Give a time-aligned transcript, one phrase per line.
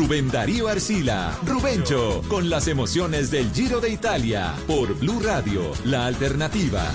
[0.00, 6.06] Rubén Darío Arcila, Rubencho, con las emociones del Giro de Italia, por Blue Radio, la
[6.06, 6.90] alternativa.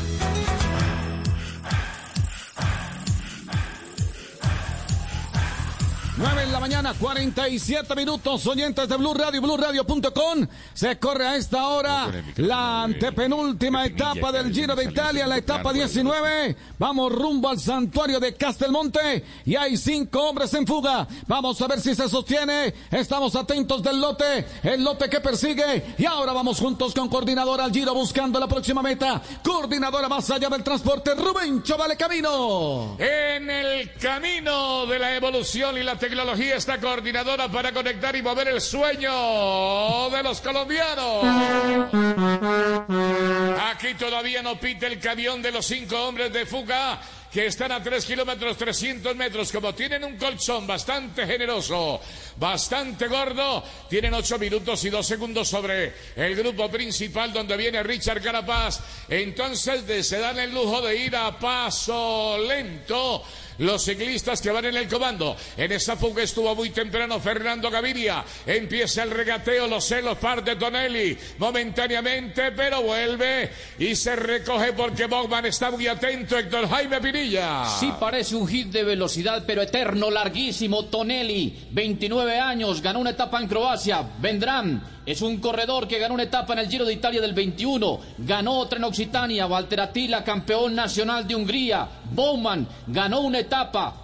[6.26, 10.48] 9 en la mañana, 47 minutos, oyentes de Blue Radio, BlueRadio.com.
[10.74, 12.08] Se corre a esta hora
[12.38, 16.56] la antepenúltima etapa del Giro de Italia, la etapa 19.
[16.80, 21.08] Vamos rumbo al santuario de Castelmonte y hay cinco hombres en fuga.
[21.28, 22.74] Vamos a ver si se sostiene.
[22.90, 25.94] Estamos atentos del lote, el lote que persigue.
[26.00, 29.22] Y ahora vamos juntos con coordinadora al Giro buscando la próxima meta.
[29.44, 32.98] Coordinadora más allá del transporte, Rubén Chavale Camino.
[32.98, 36.15] En el camino de la evolución y la tecnología
[36.56, 41.26] está coordinadora para conectar y mover el sueño de los colombianos.
[43.70, 47.02] Aquí todavía no pite el camión de los cinco hombres de fuga
[47.32, 52.00] que están a 3 kilómetros 300 metros, como tienen un colchón bastante generoso,
[52.38, 58.22] bastante gordo, tienen 8 minutos y 2 segundos sobre el grupo principal donde viene Richard
[58.22, 58.80] Carapaz.
[59.10, 63.22] Entonces se dan el lujo de ir a paso lento
[63.60, 65.36] los ciclistas que van en el comando.
[65.58, 68.24] En esa fuga estuvo muy temprano Fernando Gaviria.
[68.46, 75.46] Empieza el regateo, los celos parte Tonelli momentáneamente, pero vuelve y se recoge porque Bogman
[75.46, 76.38] está muy atento.
[76.38, 77.66] Héctor Jaime Pinilla.
[77.80, 80.86] Sí, parece un hit de velocidad, pero eterno, larguísimo.
[80.86, 84.04] Tonelli, 29 años, ganó una etapa en Croacia.
[84.20, 88.00] Vendrán es un corredor que ganó una etapa en el Giro de Italia del 21,
[88.18, 93.45] ganó otra en Occitania, Walter Attila, campeón nacional de Hungría, Bowman ganó una etapa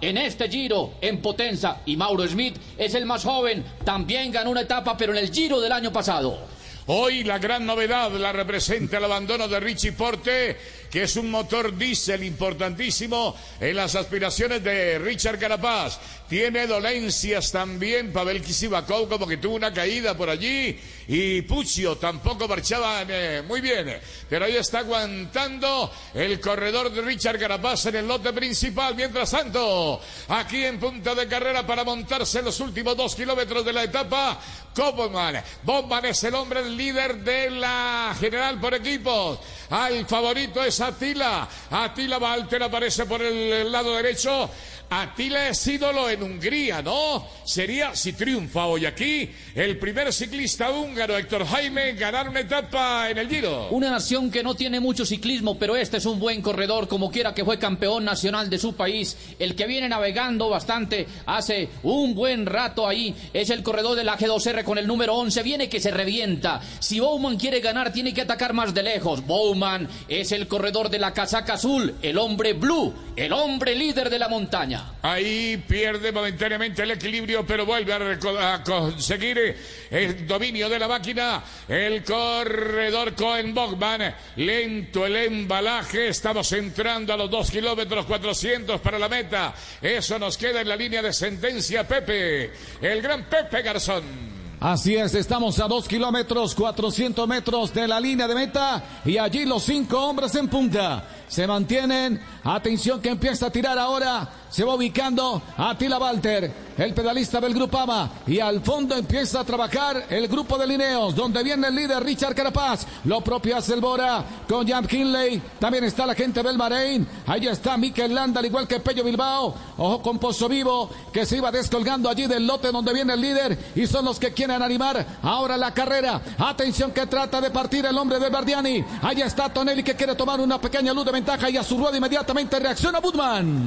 [0.00, 4.62] en este Giro en Potenza y Mauro Smith es el más joven, también ganó una
[4.62, 6.38] etapa pero en el Giro del año pasado.
[6.86, 10.56] Hoy la gran novedad la representa el abandono de Richie Porte,
[10.92, 15.98] que es un motor diésel importantísimo en las aspiraciones de Richard Carapaz.
[16.28, 20.78] Tiene dolencias también Pavel Kisibakov, como que tuvo una caída por allí.
[21.08, 23.98] Y Puccio tampoco marchaba eh, muy bien.
[24.28, 28.94] Pero ahí está aguantando el corredor de Richard Carapaz en el lote principal.
[28.94, 33.72] Mientras tanto, aquí en punta de carrera para montarse en los últimos dos kilómetros de
[33.72, 34.38] la etapa,
[34.74, 35.42] Koppelman.
[35.62, 39.38] Bowman es el hombre líder de la general por equipos.
[39.70, 41.48] Al favorito es Atila.
[41.70, 44.50] Atila Walter aparece por el lado derecho.
[44.94, 47.26] Atila es ídolo en Hungría, ¿no?
[47.46, 53.16] Sería, si triunfa hoy aquí, el primer ciclista húngaro, Héctor Jaime, ganar una etapa en
[53.16, 53.68] el Giro.
[53.70, 57.32] Una nación que no tiene mucho ciclismo, pero este es un buen corredor, como quiera
[57.32, 59.16] que fue campeón nacional de su país.
[59.38, 64.18] El que viene navegando bastante hace un buen rato ahí es el corredor de la
[64.18, 65.42] G2R con el número 11.
[65.42, 66.60] Viene que se revienta.
[66.80, 69.24] Si Bowman quiere ganar, tiene que atacar más de lejos.
[69.26, 74.18] Bowman es el corredor de la casaca azul, el hombre blue, el hombre líder de
[74.18, 74.81] la montaña.
[75.02, 79.56] Ahí pierde momentáneamente el equilibrio, pero vuelve a, conseguir
[79.90, 81.42] el dominio de la máquina.
[81.68, 84.14] El corredor Cohen Bogman.
[84.36, 86.08] Lento el embalaje.
[86.08, 89.54] Estamos entrando a los 2 kilómetros 400 para la meta.
[89.80, 92.52] Eso nos queda en la línea de sentencia, Pepe.
[92.80, 94.32] El gran Pepe Garzón.
[94.62, 99.44] Así es, estamos a 2 kilómetros 400 metros de la línea de meta y allí
[99.44, 102.20] los cinco hombres en punta se mantienen.
[102.44, 104.41] Atención que empieza a tirar ahora.
[104.52, 108.10] Se va ubicando Atila Walter, el pedalista del Grupama.
[108.26, 112.34] Y al fondo empieza a trabajar el grupo de Lineos, donde viene el líder Richard
[112.34, 112.86] Carapaz.
[113.04, 115.40] Lo propio hace el Bora con Jan Kinley.
[115.58, 117.08] También está la gente del Bahrein.
[117.26, 119.54] Ahí está Mikel Landa, al igual que Pello Bilbao.
[119.78, 123.58] Ojo con Pozo Vivo, que se iba descolgando allí del lote donde viene el líder.
[123.74, 126.20] Y son los que quieren animar ahora la carrera.
[126.36, 128.84] Atención que trata de partir el hombre de Bardiani.
[129.00, 132.58] Ahí está Tonelli que quiere tomar una pequeña luz de y a su rueda inmediatamente
[132.58, 133.66] reacciona Budman.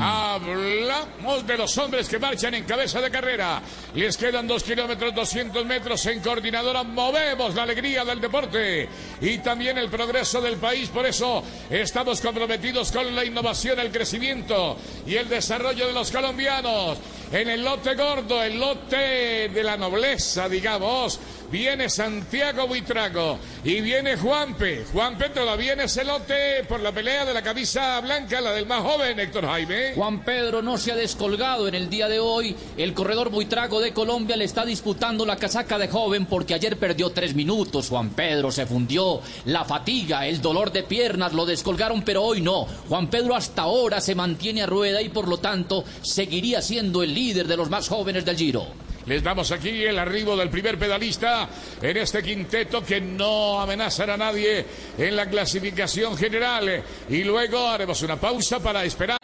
[0.76, 3.62] Hablamos de los hombres que marchan en cabeza de carrera.
[3.94, 6.84] Les quedan dos kilómetros, 200 metros en coordinadora.
[6.84, 8.90] Movemos la alegría del deporte
[9.22, 10.90] y también el progreso del país.
[10.90, 14.78] Por eso estamos comprometidos con la innovación, el crecimiento
[15.08, 16.98] y el desarrollo de los colombianos.
[17.32, 21.20] En el lote gordo, el lote de la nobleza, digamos
[21.52, 24.86] viene Santiago Buitrago y viene Juanpe.
[24.92, 28.82] Juanpe todavía en ese lote por la pelea de la camisa blanca, la del más
[28.82, 29.94] joven Héctor Jaime.
[29.96, 32.56] Juan Pedro no se ha descolgado en el día de hoy.
[32.78, 37.10] El corredor Buitrago de Colombia le está disputando la casaca de joven porque ayer perdió
[37.12, 37.90] tres minutos.
[37.90, 39.22] Juan Pedro se fundió.
[39.46, 42.66] La fatiga, el dolor de piernas lo descolgaron, pero hoy no.
[42.90, 47.14] Juan Pedro hasta ahora se mantiene a rueda y por lo tanto seguiría siendo el
[47.14, 48.85] líder de los más jóvenes del Giro.
[49.08, 51.48] Les damos aquí el arribo del primer pedalista
[51.80, 54.66] en este quinteto que no amenazará a nadie
[54.98, 56.84] en la clasificación general.
[57.10, 59.20] Y luego haremos una pausa para esperar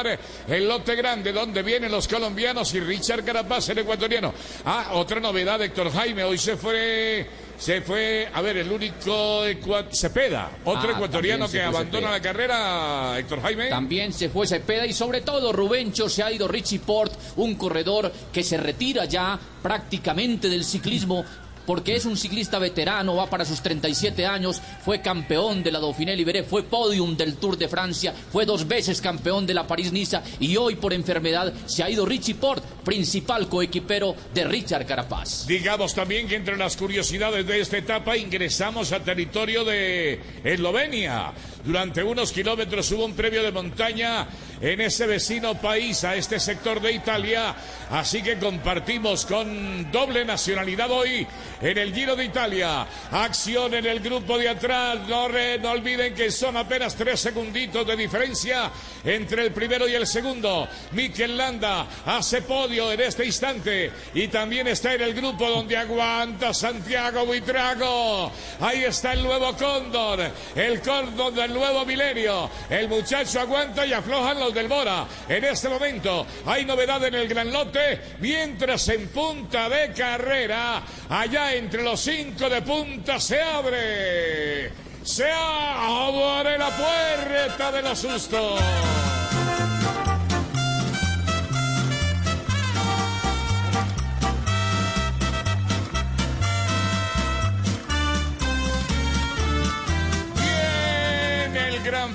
[0.47, 4.33] el lote grande donde vienen los colombianos y Richard Carapaz, el ecuatoriano.
[4.65, 7.27] Ah, otra novedad, Héctor Jaime, hoy se fue
[7.61, 9.43] se fue, a ver, el único
[9.91, 13.69] Cepeda, otro ah, ecuatoriano que abandona la carrera, Héctor Jaime.
[13.69, 18.11] También se fue Cepeda y sobre todo Rubencho se ha ido Richie Port, un corredor
[18.33, 21.23] que se retira ya prácticamente del ciclismo
[21.65, 26.15] porque es un ciclista veterano, va para sus 37 años, fue campeón de la Dauphiné
[26.15, 30.57] Libéré, fue podium del Tour de Francia, fue dos veces campeón de la París-Niza y
[30.57, 35.47] hoy por enfermedad se ha ido Richie Port, principal coequipero de Richard Carapaz.
[35.47, 41.33] Digamos también que entre las curiosidades de esta etapa ingresamos a territorio de Eslovenia.
[41.63, 44.27] Durante unos kilómetros hubo un premio de montaña
[44.59, 47.55] en ese vecino país, a este sector de Italia.
[47.91, 51.25] Así que compartimos con doble nacionalidad hoy
[51.61, 52.87] en el Giro de Italia.
[53.11, 54.99] Acción en el grupo de atrás.
[55.07, 58.71] No, no olviden que son apenas tres segunditos de diferencia
[59.03, 60.67] entre el primero y el segundo.
[60.91, 66.53] Mikel Landa hace podio en este instante y también está en el grupo donde aguanta
[66.53, 68.31] Santiago Buitrago.
[68.59, 70.19] Ahí está el nuevo Cóndor,
[70.55, 72.49] el Cóndor del nuevo milenio.
[72.69, 75.05] El muchacho aguanta y aflojan los del Bora.
[75.27, 81.53] En este momento hay novedad en el gran lote, mientras en punta de carrera, allá
[81.53, 84.71] entre los cinco de punta se abre.
[85.03, 89.00] Se abre la puerta de los.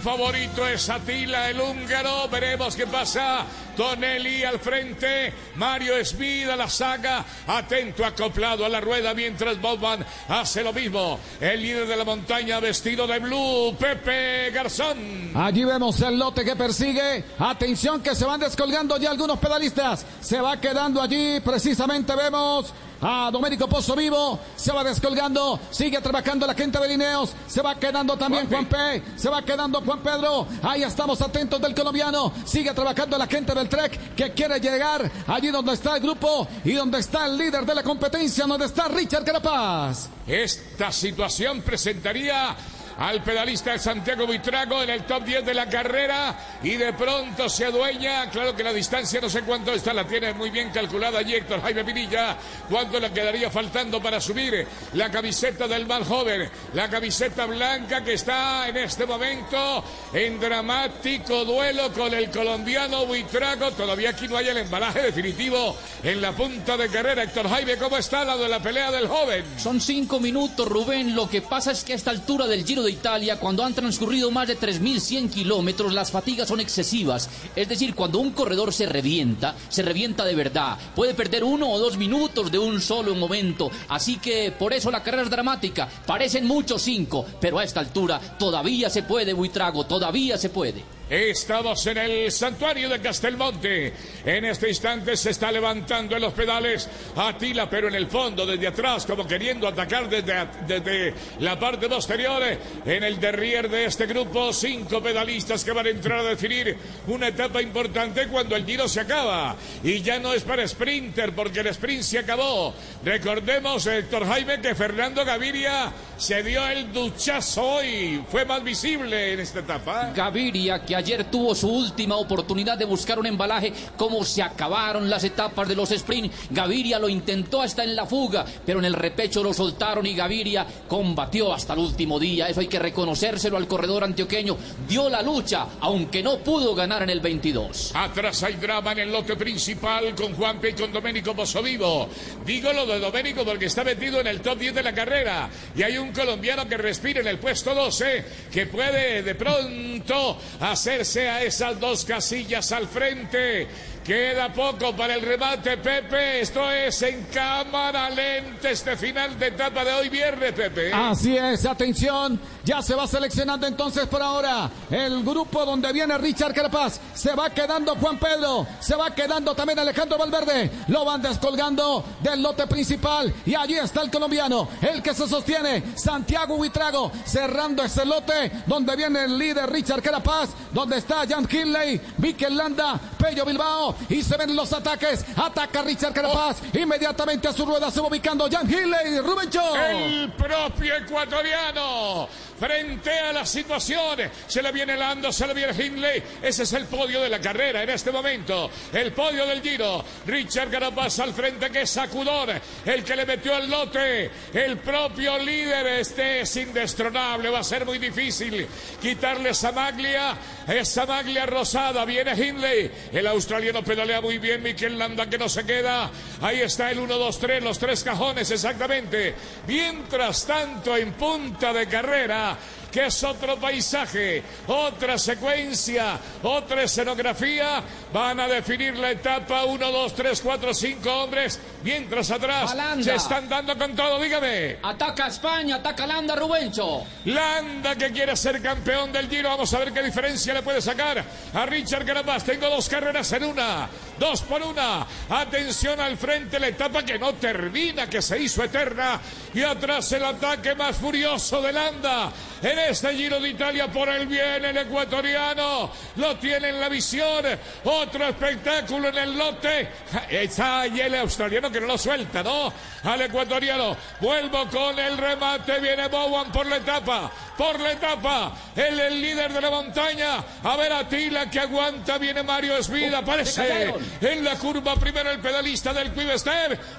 [0.07, 2.29] Favorito es Atila, el húngaro.
[2.29, 3.45] Veremos qué pasa.
[3.77, 5.33] Tonelli al frente.
[5.57, 7.25] Mario Esmida la saga.
[7.47, 11.21] Atento, acoplado a la rueda mientras Bobman hace lo mismo.
[11.41, 15.33] El líder de la montaña vestido de blue, Pepe Garzón.
[15.35, 17.25] Allí vemos el lote que persigue.
[17.39, 20.05] Atención que se van descolgando ya algunos pedalistas.
[20.21, 21.41] Se va quedando allí.
[21.41, 27.35] Precisamente vemos a Domérico Pozo Vivo, se va descolgando, sigue trabajando la gente de Lineos,
[27.47, 31.75] se va quedando también Juan, P, se va quedando Juan Pedro, ahí estamos atentos del
[31.75, 36.47] colombiano, sigue trabajando la gente del Trek que quiere llegar allí donde está el grupo
[36.65, 40.09] y donde está el líder de la competencia, donde está Richard Carapaz.
[40.27, 42.57] Esta situación presentaría
[42.99, 47.67] al pedalista Santiago Buitrago en el top 10 de la carrera y de pronto se
[47.67, 48.31] adueña.
[48.31, 51.61] Claro que la distancia no sé cuánto está, la tiene muy bien calculada allí Héctor
[51.63, 52.37] Jaime Pinilla.
[52.71, 56.49] ¿Cuánto le quedaría faltando para subir la camiseta del mal joven?
[56.73, 63.73] La camiseta blanca que está en este momento en dramático duelo con el colombiano Buitrago.
[63.73, 67.25] Todavía aquí no hay el embalaje definitivo en la punta de carrera.
[67.25, 69.45] Héctor Jaime, ¿cómo está la de la pelea del joven?
[69.59, 71.15] Son cinco minutos, Rubén.
[71.15, 74.31] Lo que pasa es que a esta altura del Giro de Italia, cuando han transcurrido
[74.31, 77.29] más de 3.100 kilómetros, las fatigas son excesivas.
[77.55, 80.79] Es decir, cuando un corredor se revienta, se revienta de verdad.
[80.95, 83.71] Puede perder uno o dos minutos de un solo momento.
[83.89, 85.89] Así que por eso la carrera es dramática.
[86.07, 90.96] Parecen muchos cinco, pero a esta altura todavía se puede, Buitrago, todavía se puede.
[91.09, 93.93] Estamos en el santuario de Castelmonte.
[94.25, 98.67] En este instante se está levantando en los pedales Atila, pero en el fondo, desde
[98.67, 100.35] atrás, como queriendo atacar desde,
[100.67, 102.43] desde la parte posterior.
[102.85, 106.77] En el derrier de este grupo, cinco pedalistas que van a entrar a definir
[107.07, 109.55] una etapa importante cuando el giro se acaba.
[109.85, 112.75] Y ya no es para sprinter, porque el sprint se acabó.
[113.05, 118.25] Recordemos, Héctor Jaime, que Fernando Gaviria se dio el duchazo hoy.
[118.29, 120.11] Fue más visible en esta etapa.
[120.13, 125.25] Gaviria, que ayer tuvo su última oportunidad de buscar un embalaje, como se acabaron las
[125.25, 126.33] etapas de los sprint.
[126.51, 130.67] Gaviria lo intentó hasta en la fuga, pero en el repecho lo soltaron y Gaviria
[130.89, 132.49] combatió hasta el último día.
[132.49, 134.57] Eso hay que reconocérselo al corredor antioqueño.
[134.89, 137.93] Dio la lucha, aunque no pudo ganar en el 22.
[137.95, 142.09] Atrás hay drama en el lote principal con Juanpe y con Domenico Vivo.
[142.45, 145.49] Digo lo de Domenico porque está metido en el top 10 de la carrera.
[145.75, 150.86] Y hay un colombiano que respira en el puesto 12, que puede de pronto hacer
[150.87, 153.67] hacerse a esas dos casillas al frente.
[154.05, 156.41] Queda poco para el remate, Pepe.
[156.41, 160.93] Esto es en cámara lenta este final de etapa de hoy viernes, Pepe.
[160.93, 162.39] Así es, atención.
[162.67, 167.01] Ya se va seleccionando entonces por ahora el grupo donde viene Richard Carapaz.
[167.15, 168.67] Se va quedando Juan Pedro.
[168.81, 170.73] Se va quedando también Alejandro Valverde.
[170.89, 173.33] Lo van descolgando del lote principal.
[173.47, 175.97] Y allí está el colombiano, el que se sostiene.
[175.97, 180.49] Santiago Huitrago cerrando ese lote donde viene el líder Richard Carapaz.
[180.73, 183.95] Donde está Jan Kinley, Mikel Landa, Pello Bilbao.
[184.09, 185.25] Y se ven los ataques.
[185.37, 186.57] Ataca Richard Carapaz.
[186.73, 189.21] Inmediatamente a su rueda se va ubicando Jan Hilley.
[189.21, 189.63] Rubencho.
[189.77, 192.27] El propio ecuatoriano
[192.59, 194.21] frente a la situación.
[194.47, 196.23] Se le viene Lando, se le viene Hindley.
[196.43, 198.71] Ese es el podio de la carrera en este momento.
[198.93, 200.05] El podio del Giro.
[200.27, 202.51] Richard Carapaz al frente que es sacudor.
[202.85, 204.31] El que le metió el lote.
[204.53, 205.87] El propio líder.
[205.87, 207.51] Este es indestronable.
[207.51, 208.67] Va a ser muy difícil
[209.01, 210.37] quitarle esa maglia.
[210.67, 212.05] Esa maglia rosada.
[212.05, 212.91] Viene Hindley.
[213.13, 214.63] El australiano pedalea muy bien.
[214.63, 216.11] Mikel Landa que no se queda.
[216.41, 217.63] Ahí está el 1, 2, 3.
[217.63, 219.35] Los tres cajones exactamente.
[219.67, 222.57] Mientras tanto en punta de carrera
[222.97, 227.83] que es otro paisaje, otra secuencia, otra escenografía.
[228.11, 231.61] Van a definir la etapa 1, 2, 3, 4, 5 hombres.
[231.83, 234.79] Mientras atrás se están dando con todo, dígame.
[234.83, 237.05] Ataca España, ataca Landa Rubencho.
[237.27, 239.51] Landa que quiere ser campeón del Giro.
[239.51, 241.23] Vamos a ver qué diferencia le puede sacar
[241.53, 242.45] a Richard Carapaz.
[242.45, 245.07] Tengo dos carreras en una, dos por una.
[245.29, 249.21] Atención al frente, la etapa que no termina, que se hizo eterna.
[249.53, 254.27] Y atrás el ataque más furioso de Landa en este Giro de Italia por el
[254.27, 255.91] bien el ecuatoriano.
[256.17, 257.45] Lo tiene en la visión.
[257.85, 259.89] Otro espectáculo en el lote.
[260.31, 262.73] Está ahí el australiano que no lo suelta no
[263.05, 263.97] al ecuatoriano.
[264.21, 265.81] Vuelvo con el remate.
[265.81, 267.31] Viene Bowen por la etapa.
[267.57, 268.53] Por la etapa.
[268.75, 270.45] El, el líder de la montaña.
[270.63, 272.19] A ver a Tila que aguanta.
[272.19, 273.19] Viene Mario Esvida.
[273.19, 276.27] Aparece en la curva primero el pedalista del Quick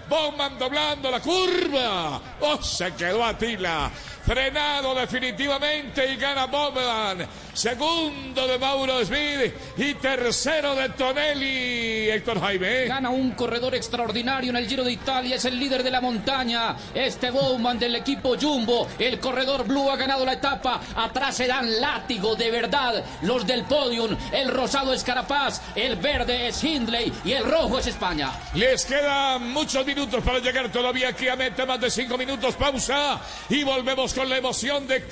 [0.09, 2.21] Bowman doblando la curva.
[2.41, 3.91] Oh se quedó a Tila
[4.27, 7.27] frenado definitivamente y gana Bowman.
[7.53, 12.09] Segundo de Mauro Smith y tercero de Tonelli.
[12.09, 12.85] Héctor Jaime.
[12.85, 15.35] Gana un corredor extraordinario en el Giro de Italia.
[15.35, 16.75] Es el líder de la montaña.
[16.93, 18.87] Este Bowman del equipo Jumbo.
[18.99, 20.79] El corredor Blue ha ganado la etapa.
[20.95, 23.03] Atrás se dan látigo de verdad.
[23.23, 24.15] Los del podium.
[24.31, 25.61] El rosado es Carapaz.
[25.75, 27.11] El verde es Hindley.
[27.25, 28.31] Y el rojo es España.
[28.53, 31.65] Les quedan muchos minutos para llegar todavía aquí a meta.
[31.65, 32.55] Más de cinco minutos.
[32.55, 33.19] Pausa.
[33.49, 35.07] Y volvemos con la emoción de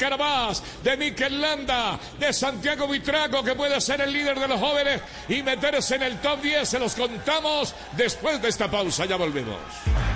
[0.84, 5.42] De Mikel Landa, de Santiago Vitraco, que puede ser el líder de los jóvenes y
[5.44, 6.68] meterse en el top 10.
[6.68, 9.06] Se los contamos después de esta pausa.
[9.06, 9.58] Ya volvemos.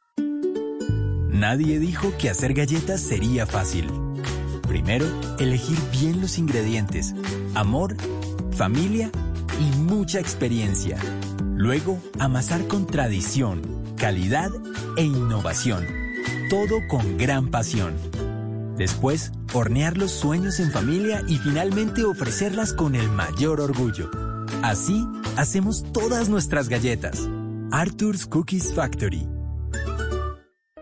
[1.30, 3.90] Nadie dijo que hacer galletas sería fácil.
[4.68, 5.06] Primero,
[5.40, 7.16] elegir bien los ingredientes,
[7.56, 7.96] amor,
[8.52, 9.10] familia
[9.66, 10.98] mucha experiencia.
[11.56, 13.62] Luego, amasar con tradición,
[13.98, 14.50] calidad
[14.98, 15.86] e innovación.
[16.50, 17.94] Todo con gran pasión.
[18.78, 24.10] Después, hornear los sueños en familia y finalmente ofrecerlas con el mayor orgullo.
[24.64, 27.28] Así, hacemos todas nuestras galletas.
[27.72, 29.28] Arthur's Cookies Factory.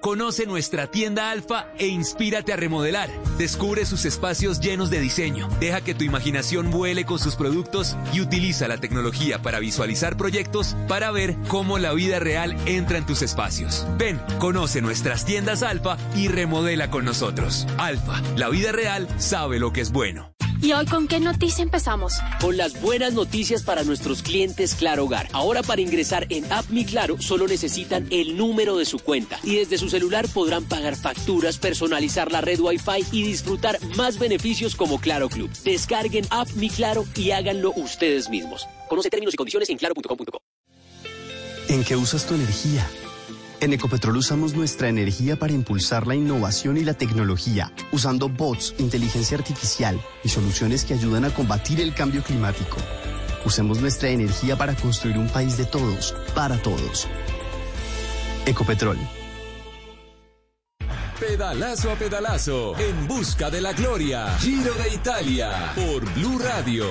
[0.08, 3.10] Conoce nuestra tienda Alfa e inspírate a remodelar.
[3.38, 5.50] Descubre sus espacios llenos de diseño.
[5.60, 10.78] Deja que tu imaginación vuele con sus productos y utiliza la tecnología para visualizar proyectos
[10.88, 13.86] para ver cómo la vida real entra en tus espacios.
[13.98, 17.68] Ven, conoce nuestras tiendas Alfa y remodela con nosotros.
[17.78, 20.38] Alfa, la vida real sabe lo que es bueno.
[20.62, 22.14] ¿Y hoy con qué noticia empezamos?
[22.42, 25.28] Con las buenas noticias para nuestros clientes Claro Hogar.
[25.32, 29.56] Ahora para ingresar en App Mi Claro solo necesitan el número de su cuenta y
[29.58, 35.00] desde su celular podrán pagar facturas, personalizar la red Wi-Fi y disfrutar más beneficios como
[35.00, 35.52] Claro Club.
[35.64, 38.68] Descarguen App Mi Claro y háganlo ustedes mismos.
[38.90, 40.42] Conoce términos y condiciones en claro.com.co.
[41.70, 42.88] ¿En qué usas tu energía?
[43.60, 49.36] En Ecopetrol usamos nuestra energía para impulsar la innovación y la tecnología, usando bots, inteligencia
[49.36, 52.78] artificial y soluciones que ayudan a combatir el cambio climático.
[53.46, 57.08] Usemos nuestra energía para construir un país de todos, para todos.
[58.46, 58.98] Ecopetrol.
[61.20, 64.38] Pedalazo a pedalazo, en busca de la gloria.
[64.38, 66.86] Giro de Italia, por Blue Radio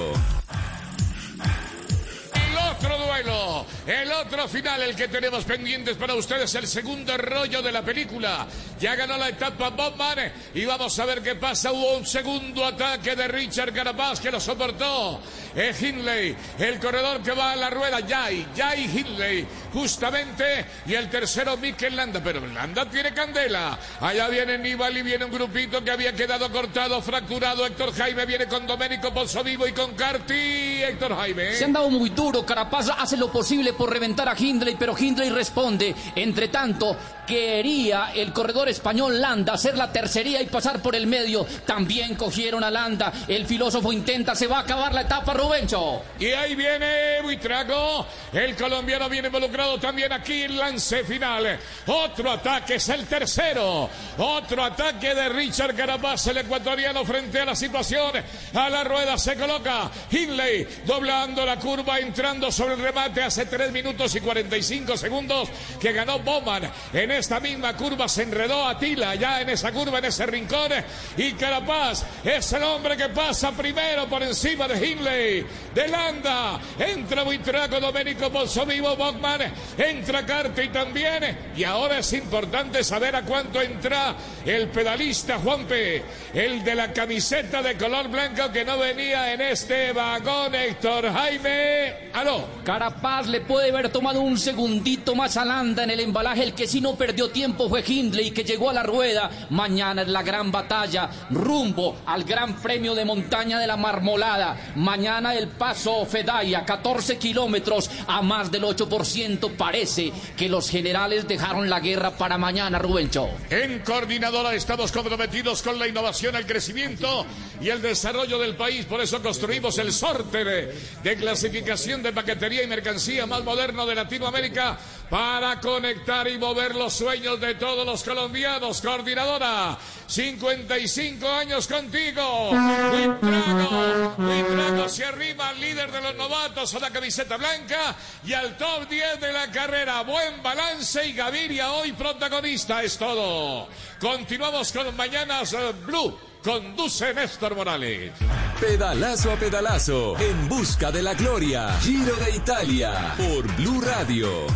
[2.87, 7.73] otro duelo, el otro final, el que tenemos pendientes para ustedes, el segundo rollo de
[7.73, 8.47] la película.
[8.79, 11.73] Ya ganó la etapa Bobman y vamos a ver qué pasa.
[11.73, 15.21] Hubo un segundo ataque de Richard Carapaz que lo soportó.
[15.55, 20.67] Es Hindley, el corredor que va a la rueda, Jai, Jai Hindley, justamente.
[20.87, 23.79] Y el tercero, Mikel Landa, pero Landa tiene candela.
[24.01, 27.67] Allá viene Nibali, viene un grupito que había quedado cortado, fracturado.
[27.67, 29.13] Héctor Jaime viene con Domenico
[29.43, 30.83] Vivo y con Carti.
[30.83, 31.55] Héctor Jaime.
[31.55, 35.31] Se han dado muy duro, Carapaz hace lo posible por reventar a Hindley, pero Hindley
[35.31, 35.95] responde.
[36.15, 41.45] Entre tanto, quería el corredor español Landa hacer la tercería y pasar por el medio.
[41.65, 43.13] También cogieron a Landa.
[43.27, 46.03] El filósofo intenta, se va a acabar la etapa, Rubencho.
[46.19, 48.07] Y ahí viene Buitrago.
[48.33, 51.59] El colombiano viene involucrado también aquí en lance final.
[51.87, 53.89] Otro ataque es el tercero.
[54.19, 58.13] Otro ataque de Richard Carapaz, el ecuatoriano, frente a la situación.
[58.55, 63.71] A la rueda se coloca Hindley, doblando la curva, entrando sobre el remate hace 3
[63.71, 66.71] minutos y 45 segundos que ganó Bowman.
[66.93, 70.73] En esta misma curva se enredó Atila, ya en esa curva, en ese rincón.
[71.19, 76.59] Y Carapaz es el hombre que pasa primero por encima de Hindley, de Landa.
[76.79, 78.31] Entra Buitrago, Domenico
[78.67, 79.53] Vivo, Bowman.
[79.77, 81.53] Entra Carti también.
[81.55, 87.61] Y ahora es importante saber a cuánto entra el pedalista Juanpe, el de la camiseta
[87.61, 92.11] de color blanco que no venía en este vagón, Héctor Jaime.
[92.17, 92.47] Aló.
[92.65, 96.45] Carapaz le puede haber tomado un segundito más a Landa en el embalaje.
[96.45, 99.31] El que sí no perdió tiempo fue Hindley, que llegó a la rueda.
[99.51, 104.73] Mañana es la gran batalla, rumbo al Gran Premio de Montaña de la Marmolada.
[104.77, 109.55] Mañana el paso Fedaya, 14 kilómetros a más del 8%.
[109.55, 113.29] Parece que los generales dejaron la guerra para mañana, Rubencho.
[113.51, 117.27] En coordinadora estamos comprometidos con la innovación, el crecimiento
[117.61, 118.87] y el desarrollo del país.
[118.87, 124.79] Por eso construimos el sorter de clasificación de paquetería y mercancía más moderno de Latinoamérica
[125.11, 128.81] para conectar y mover los sueños de todos los colombianos.
[128.81, 132.51] Coordinadora, 55 años contigo.
[132.51, 138.89] Buitrago, Buitrago se arriba líder de los novatos a la camiseta blanca y al top
[138.89, 140.03] 10 de la carrera.
[140.03, 142.85] Buen balance y Gaviria hoy protagonista.
[142.85, 143.69] Es todo.
[144.01, 146.26] Continuamos con Mañanas eh, Blue.
[146.47, 148.13] Conduce Néstor Morales.
[148.61, 151.73] Pedalazo a pedalazo, en busca de la gloria.
[151.81, 154.47] Giro de Italia, por Blue Radio.